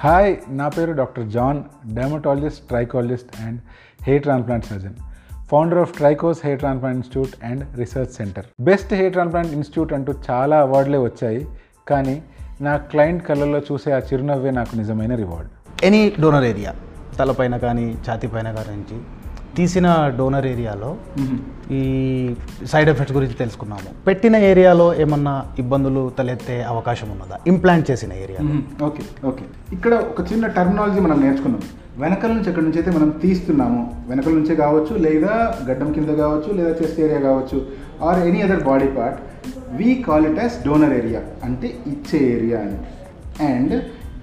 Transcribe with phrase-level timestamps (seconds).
[0.00, 1.58] Hi నా పేరు doctor John
[1.94, 3.58] dermatologist trichologist and
[4.00, 4.94] hair transplant surgeon
[5.50, 10.58] founder of Trichos hair transplant institute and research centre best hair transplant institute అంటూ చాలా
[10.60, 11.42] అవార్డులే వచ్చాయి
[11.88, 12.16] కానీ
[12.60, 15.50] నా client కళ్ళల్లో చూసే ఆ చిరునవ్వే నాకు నిజమైన రివార్డ్
[15.84, 16.72] ఎనీ డోనర్ ఏరియా
[17.18, 18.98] తలపైన కానీ ఛాతీ పైన కానీ
[19.56, 19.86] తీసిన
[20.18, 20.90] డోనర్ ఏరియాలో
[21.78, 21.82] ఈ
[22.70, 23.90] సైడ్ ఎఫెక్ట్స్ గురించి తెలుసుకున్నాము.
[24.06, 27.36] పెట్టిన ఏరియాలో ఏమన్నా ఇబ్బందులు తలెత్తే అవకాశం ఉన్నదా?
[27.52, 28.40] ఇంప్లాంట్ చేసిన ఏరియా
[28.88, 29.44] ఓకే ఓకే.
[29.76, 31.62] ఇక్కడ ఒక చిన్న టర్మినాలజీ మనం నేర్చుకున్నాం.
[32.02, 35.32] వెనకల నుంచి ఎక్కడి నుంచి అయితే మనం తీస్తున్నాము వెనకల నుంచే కావచ్చు లేదా
[35.68, 37.58] గడ్డం కింద కావచ్చు లేదా చెస్ట్ ఏరియా కావచ్చు
[38.08, 39.18] or any other body part
[39.80, 42.78] we call it as donor area అంటే ఇచ్చే ఏరియా అని.
[43.52, 43.74] అండ్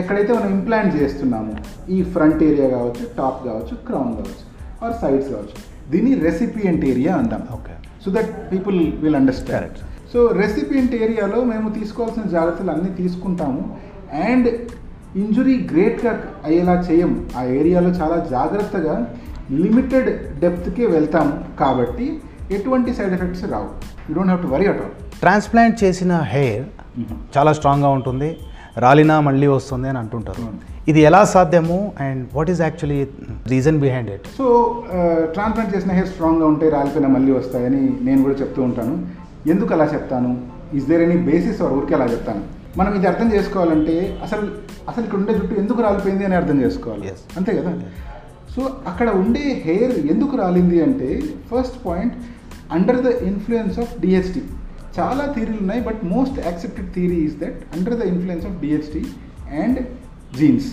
[0.00, 1.52] ఎక్కడైతే మనం ఇంప్లాంట్ చేస్తున్నాము
[1.96, 4.44] ఈ ఫ్రంట్ ఏరియా కావచ్చు టాప్ కావచ్చు క్రౌన్ కావచ్చు
[4.84, 5.56] ఆర్ సైడ్స్ కావచ్చు
[5.92, 7.42] దీన్ని రెసిపియంట్ ఏరియా అంటాం.
[7.58, 7.74] Okay
[8.04, 9.78] so that people will understand
[10.12, 13.62] so recipient ఏరియాలో మేము తీసుకోవాల్సిన జాగ్రత్తలు అన్నీ తీసుకుంటాము.
[14.28, 14.48] అండ్
[15.22, 16.12] ఇంజురీ గ్రేట్గా
[16.48, 17.12] అయ్యేలా చేయం.
[17.38, 18.94] ఆ ఏరియాలో చాలా జాగ్రత్తగా
[19.64, 20.10] లిమిటెడ్
[20.42, 22.06] డెప్త్కే వెళ్తాము కాబట్టి
[22.56, 23.68] ఎటువంటి side effects Rao.
[24.08, 26.66] You don't have to worry at all transplant చేసిన హెయిర్
[27.36, 28.28] చాలా స్ట్రాంగ్గా ఉంటుంది.
[28.84, 30.42] రాలినా మళ్ళీ వస్తుంది అని అంటుంటారు.
[30.90, 31.78] ఇది ఎలా సాధ్యము?
[32.04, 33.00] And what is actually
[33.52, 34.46] reason behind it so
[35.34, 38.94] transplant చేసిన హెయిర్ స్ట్రాంగ్గా ఉంటే రాలిపోయిన మళ్ళీ వస్తాయని నేను కూడా చెప్తూ ఉంటాను.
[39.52, 40.30] ఎందుకు అలా చెప్తాను?
[40.78, 42.42] Is there any basis or ఊరికే అలా చెప్తాను?
[42.78, 44.42] మనం ఇది అర్థం చేసుకోవాలంటే అసలు
[44.90, 47.12] అసలు ఇక్కడ ఉండే జుట్టు ఎందుకు రాలిపోయింది అని అర్థం చేసుకోవాలి.
[47.38, 47.72] అంతే కదా?
[48.54, 51.08] సో అక్కడ ఉండే హెయిర్ ఎందుకు రాలింది అంటే
[51.50, 52.14] first point
[52.76, 54.40] under the influence of DHT
[54.98, 59.02] చాలా థీరీలు ఉన్నాయి but most accepted theory is that under the influence of DHT
[59.62, 59.78] and
[60.36, 60.68] genes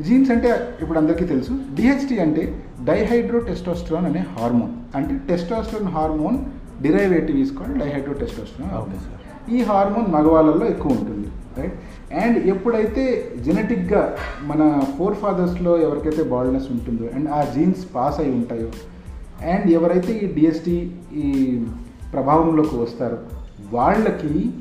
[0.00, 1.52] genes అంటే ఇప్పుడు అందరికీ తెలుసు.
[1.74, 6.38] డిహెచ్టి అంటే డైహైడ్రో టెస్టోస్టరాన్ అనే హార్మోన్ అంటే testosterone hormone
[6.82, 7.78] derivative called
[8.12, 9.16] dihydrotestosterone Okay, sir.
[9.52, 11.28] ఈ హార్మోన్ మగవాళ్ళలో ఎక్కువ ఉంటుంది
[11.60, 11.74] రైట్
[12.14, 18.70] అండ్ ఎప్పుడైతే జెనెటిక్గా మన ఫోర్ ఫాదర్స్లో ఎవరికైతే బాల్డ్నెస్ ఉంటుందో అండ్ ఆ జీన్స్ పాస్ అయి ఉంటాయో
[19.50, 21.58] అండ్ ఎవరైతే ఈ డిఎస్టీ ఈ
[22.12, 23.18] ప్రభావంలోకి వస్తారో
[23.72, 24.52] వాళ్ళకి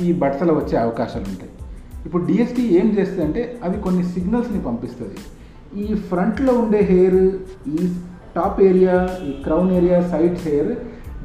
[0.00, 1.52] ఈ బట్టలు వచ్చే అవకాశాలు ఉంటాయి.
[2.06, 5.18] ఇప్పుడు డిఎస్టీ ఏం చేస్తుంది అంటే అవి కొన్ని సిగ్నల్స్ని పంపిస్తుంది.
[5.82, 7.20] ఈ ఫ్రంట్లో ఉండే హెయిర్
[7.68, 7.88] ఈ
[8.36, 8.96] టాప్ ఏరియా
[9.28, 10.72] ఈ క్రౌన్ ఏరియా సైడ్ హెయిర్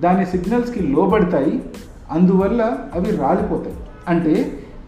[0.02, 1.62] దాని సిగ్నల్స్కి లోబడతాయి.
[2.12, 2.62] అందువల్ల
[2.94, 3.78] అవి రాలిపోతాయి.
[4.08, 4.34] అంటే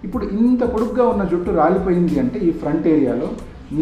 [0.03, 3.29] ఇప్పుడు ఇంత పొడుగ్గా ఉన్న జుట్టు రాలిపోయింది అంటే ఈ ఫ్రంట్ ఏరియాలో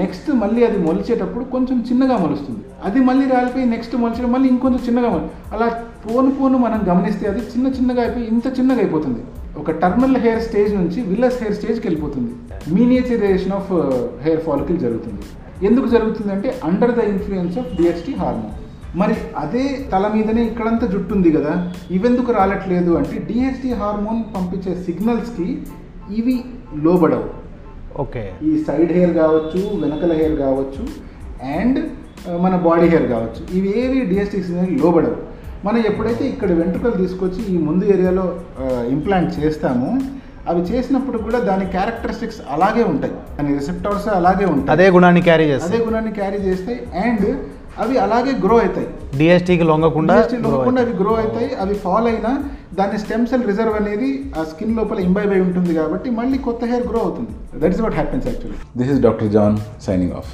[0.01, 2.61] నెక్స్ట్ మళ్ళీ అది మొలిచేటప్పుడు కొంచెం చిన్నగా మొలుస్తుంది.
[2.87, 5.67] అది మళ్ళీ రాలిపోయి నెక్స్ట్ మొలిచడం మళ్ళీ ఇంకొంచెం చిన్నగా మొలి అలా
[6.05, 9.21] పోను పోను మనం గమనిస్తే అది చిన్న చిన్నగా అయిపోయి ఇంత చిన్నగా అయిపోతుంది.
[9.61, 12.31] ఒక టర్మల్ హెయిర్ స్టేజ్ నుంచి విల్లస్ హెయిర్ స్టేజ్కి వెళ్ళిపోతుంది.
[12.75, 13.71] మీనియేచరైజేషన్ ఆఫ్
[14.25, 15.23] హెయిర్ ఫాలికల్ జరుగుతుంది.
[15.67, 18.53] ఎందుకు జరుగుతుంది అంటే under the influence of DST hormone.
[19.01, 21.53] మరి అదే తల మీదనే ఇక్కడంతా జుట్టు ఉంది కదా
[21.95, 25.47] ఇవెందుకు రాలట్లేదు అంటే డిఎస్టీ హార్మోన్ పంపించే సిగ్నల్స్కి
[26.19, 26.35] ఇవి
[26.85, 27.27] లోబడవు.
[28.03, 28.23] ఓకే.
[28.49, 30.83] ఈ సైడ్ హెయిర్ కావచ్చు వెనకల హెయిర్ కావచ్చు
[31.59, 31.79] అండ్
[32.43, 33.41] మన బాడీ హెయిర్ కావచ్చు.
[33.57, 35.17] ఇవి ఏవి డిఎస్టీ సిగ్నల్ లోబడవు.
[35.65, 38.25] మనం ఎప్పుడైతే ఇక్కడ వెంట్రుకలు తీసుకొచ్చి ఈ ముందు ఏరియాలో
[38.95, 39.91] ఇంప్లాంట్ చేస్తామో
[40.51, 43.13] అవి చేసినప్పుడు కూడా దాని క్యారెక్టరిస్టిక్స్ అలాగే ఉంటాయి.
[43.37, 44.73] దాని రిసెప్టార్స్ అలాగే ఉంటాయి.
[44.75, 46.79] అదే గుణాన్ని క్యారీ అదే చేస్తాయి గుణాన్ని క్యారీ చేస్తాయి.
[47.05, 47.25] అండ్
[47.83, 48.87] అవి అలాగే గ్రో అవుతాయి.
[49.19, 50.15] డిఎస్టీకి లొంగకుండా
[50.45, 51.49] లోపకుండా అవి గ్రో అవుతాయి.
[51.63, 52.31] అవి ఫాల్ అయినా
[52.79, 54.09] దాని స్టెమ్ సెల్ రిజర్వ్ అనేది
[54.39, 57.31] ఆ స్కిన్ లోపల ఇంబైబ్ అయి ఉంటుంది కాబట్టి మళ్ళీ కొత్త హెయిర్ గ్రో అవుతుంది.
[57.61, 60.31] That is what happens actually this is doctor John signing off